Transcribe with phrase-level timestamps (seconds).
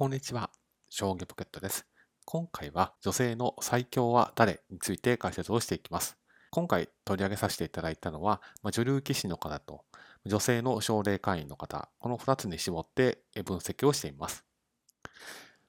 [0.00, 0.48] こんにちは、
[0.88, 1.86] 将棋ポケットです。
[2.24, 6.16] 今回は女性の最強は誰について解説をしていきます。
[6.50, 9.84] 今回取り上げさせていただいたのは、ま女流棋士の方と
[10.24, 14.46] 女性の奨励会員の方、この2つに絞って分析をしています。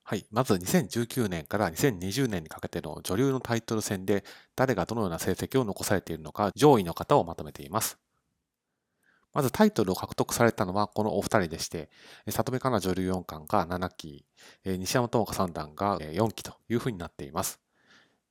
[0.04, 4.24] はい、まず2019年から2020年にかけての女流のタイトル戦で
[4.56, 8.00] 誰がどのような成績を残されているのか上位の方をまとめています。
[9.34, 11.90] まずタイトルを獲得されたのはこのお二人でして、
[12.30, 14.26] 里見香奈女流四冠が7期、
[14.66, 17.60] 西山智香三段が4期というふうになっています。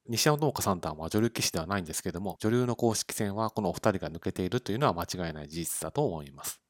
[0.09, 6.61] 西山智香三段は女流棋士ではないんですけども、女流の公式戦はこのお二人が抜けているというのは間違いない事実だと思います。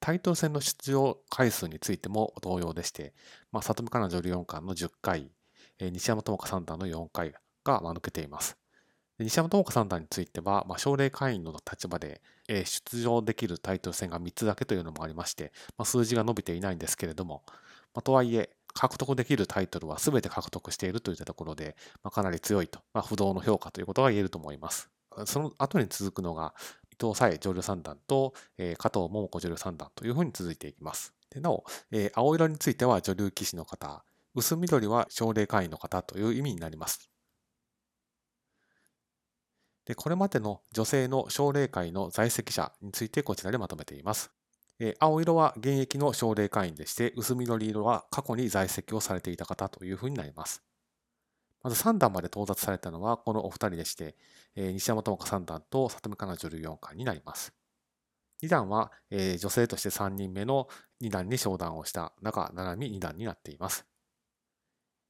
[0.00, 3.14] タイトル戦の出場回数についても同様でして、
[3.52, 5.30] まあ、里見香奈女流四冠の10回、
[5.80, 7.32] 西山智香三段の4回
[7.64, 8.56] が抜けています。
[9.18, 17.42] 西山智子三段については、まあ、奨励会員の立場で、えー、出場できるタイトル戦が3つだけというのもありまして、まあ、数字が伸びていないんですけれども、
[17.94, 24.90] まあ、とはいえ、獲得できるタイトルは全て獲得しているといったところで、まあ、かなり強いと、まあ、不動の評価ということが言えると思います。
[25.26, 26.54] その後に続くのが、
[26.92, 31.14] 伊藤沙恵女流三段と、えー、加藤桃子女流三段というふうに続いていきます。
[31.30, 37.13] でなお、えー、青色については女流棋士の方、薄緑は奨励会員の方という意味になります。
[39.86, 44.30] でこれまでの女性の奨励会の在籍者についてこちらでまとめています。
[44.98, 50.62] 青色は現役の奨励会員でして、薄緑色は過去に在籍をされていた方というふうになります。
[51.62, 54.16] まず3段まで到達されたのはこのお二人でして、
[54.56, 57.54] 西山智香3段と里見香奈女流4冠になります。
[58.42, 60.68] 2段は女性として3人目の
[61.00, 63.86] 2段に昇段をした中七海2段になっています。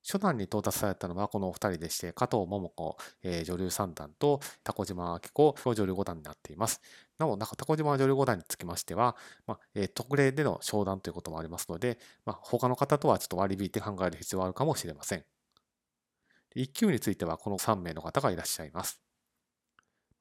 [0.05, 6.83] 初段に到達されたのはこのお二人でして、加藤桃子、えー、女流三段と高島明子女流五段になっています。
[7.19, 9.17] なお、高島女流五段につきましては、
[9.47, 15.25] まあえー、特例での商談ということもありますので、まあ、他の方とはちょっと割り引いて考える必要はあるかもしれません。
[16.55, 19.01] 1級についてはこの3名の方がいらっしゃいます。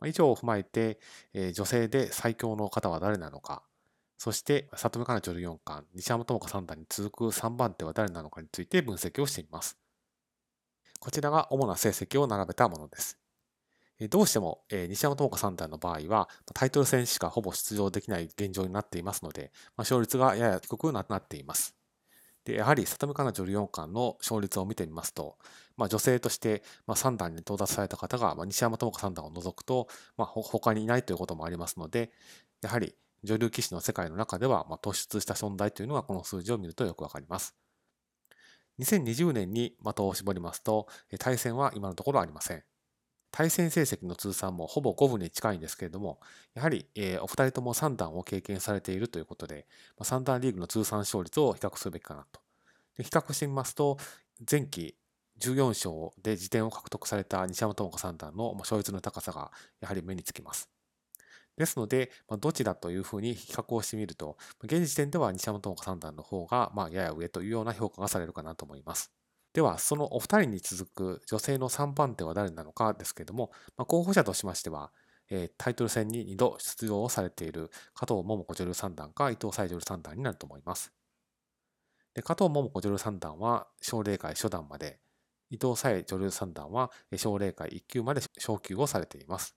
[0.05, 0.99] 以上を踏まえて、
[1.33, 3.63] えー、女性で最強の方は誰なのか、
[4.17, 9.77] そして、里見香奈女流四冠、西山智子三段に続く3番手は誰なのかについて分析をしています。
[10.99, 13.19] こちらが主な成績を並べたものです。
[14.09, 21.75] どうしても、西山智子三段の場合は、タイトル戦しかほぼ出場できない現状になっていますので、勝率がやや低くなっています。
[22.45, 25.37] でやはり、里見香奈女流四冠の勝率を見てみますと、
[25.77, 29.87] まあ、女性として、まあ、3段に到達された方が、西山智子三段を除くと、
[30.17, 32.11] まあ、他にいないということもありますので、
[32.61, 37.55] やはり女流棋士の世界の中では、ま突出した存在というのがこの数字を見るとよくわかります。
[38.79, 40.87] 2020年に的を絞りますと、
[41.19, 42.63] 対戦は今のところありません。
[43.31, 46.19] 対戦成績の通算もほぼ5分に近いんですけれども、
[46.53, 49.67] やはり、えお二人とも3段を経験されているということで、
[49.99, 52.41] 3段リーグの通算勝率を比較するべきかなと。
[52.97, 53.97] で比較してみますと、
[54.49, 54.95] 前期
[55.39, 59.51] 14勝で辞点を獲得された西山智子三段の勝率の高さが
[59.81, 60.72] やはり目につきます。
[61.57, 69.11] ですので、まあ、どちらというふうに比較をしてみると、現時点では西山智子三段の方が、まあ、やや上というような評価がされるかなと思います。
[69.53, 74.91] では、そのお二人に続く女性の3番手は誰なのかですけれども、まあ、候補者としましては、
[75.29, 80.91] えー、タイトル戦に2度出場をされている加藤桃子女流三段か伊藤沙女流三段になると思います。
[82.13, 84.99] で加藤桃子女流三段は奨励会初段まで、
[85.49, 89.55] 伊藤沙女流三段は奨励会1級まで昇級をされています。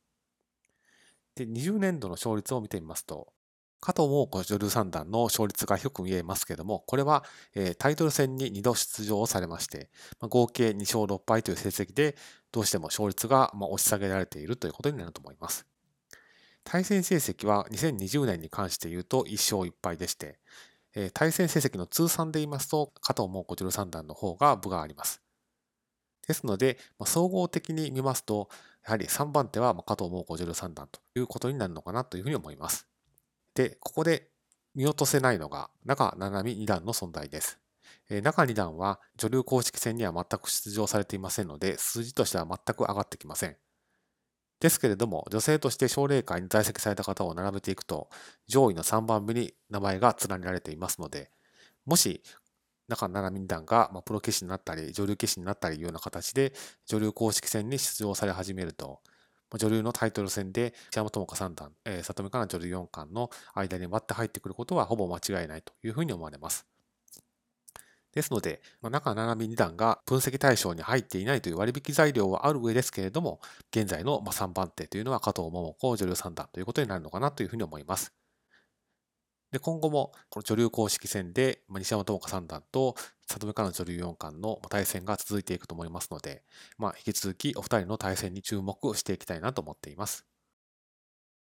[1.37, 3.33] で、20年度の勝率を見てみますと、
[3.81, 7.25] 加藤桃子女流三段の勝率が低く見えますけれども、これは、
[7.55, 12.17] えタイトル戦に2度出場をされまして、ま合計2勝6敗という成績で、
[12.53, 15.67] どうしても勝率がま押し下げられているということになると思います。
[16.65, 20.41] 対戦成績は2020年に関して言うと1勝1敗でして、
[20.95, 25.23] え対戦成績の通算で言いますと、加藤桃子女流三段の方が部があります。
[26.27, 28.49] ですので、ま総合的に見ますと、
[28.87, 32.87] やはり3番手は加藤桃子女流三段ということになるのかなというふうに思います。
[33.55, 34.31] で、ここで
[34.77, 37.59] 見落とせないのが中七海二段の存在です。
[38.23, 43.57] 中二段は女流公式戦には全く出場されていませんので、数字としては全く上がってきません。
[44.61, 48.09] ですけれども、女性として奨励会に在籍された方を並べていくと、
[48.47, 51.33] 上位の3番目に名前が連ねられていますので、
[51.85, 52.23] もし
[52.89, 56.53] 中七海段が、まプロ棋士になったり、女流棋士になったりいうような形で、
[56.87, 59.01] 女流公式戦に出場され始めると、
[59.55, 66.67] 女流のタイトル戦で、千山智香三段、えー、里見香奈女流四冠の間に割って入ってくることはほぼ間違いないというふうに思われます。
[68.13, 73.41] ですので、まあ、中七海二段が分析対象に入っていないという割引材料はある上ですけれども、
[73.71, 78.26] 現在の3番手というのは加藤桃子女流三段ということになるのかなというふうに思います。
[79.53, 82.95] で、今後もこの女流公式戦で、西山智子三段と
[83.27, 86.45] 里見香の女流四冠の対戦が続いていくと思いますので、
[86.79, 90.27] まあ、引き続きお二人の対戦に注目していきたいなと思っています。